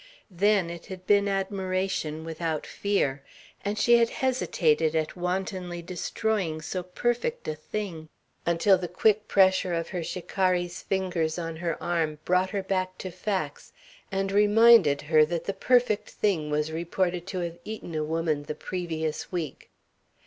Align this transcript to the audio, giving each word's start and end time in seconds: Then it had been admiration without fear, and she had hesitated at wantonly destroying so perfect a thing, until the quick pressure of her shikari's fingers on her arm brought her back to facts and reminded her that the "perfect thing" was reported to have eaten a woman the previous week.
Then 0.31 0.71
it 0.71 0.87
had 0.87 1.05
been 1.05 1.27
admiration 1.27 2.23
without 2.25 2.65
fear, 2.65 3.21
and 3.63 3.77
she 3.77 3.97
had 3.99 4.09
hesitated 4.09 4.95
at 4.95 5.15
wantonly 5.15 5.83
destroying 5.83 6.59
so 6.63 6.81
perfect 6.81 7.47
a 7.47 7.53
thing, 7.53 8.09
until 8.43 8.79
the 8.79 8.87
quick 8.87 9.27
pressure 9.27 9.75
of 9.75 9.89
her 9.89 10.03
shikari's 10.03 10.81
fingers 10.81 11.37
on 11.37 11.57
her 11.57 11.77
arm 11.83 12.17
brought 12.25 12.49
her 12.49 12.63
back 12.63 12.97
to 12.97 13.11
facts 13.11 13.73
and 14.11 14.31
reminded 14.31 15.01
her 15.03 15.23
that 15.23 15.43
the 15.45 15.53
"perfect 15.53 16.09
thing" 16.09 16.49
was 16.49 16.71
reported 16.71 17.27
to 17.27 17.41
have 17.41 17.59
eaten 17.63 17.93
a 17.93 18.03
woman 18.03 18.41
the 18.41 18.55
previous 18.55 19.31
week. 19.31 19.69